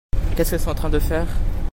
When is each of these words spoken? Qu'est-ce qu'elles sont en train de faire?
Qu'est-ce 0.35 0.49
qu'elles 0.49 0.59
sont 0.59 0.71
en 0.71 0.73
train 0.73 0.89
de 0.89 0.97
faire? 0.97 1.27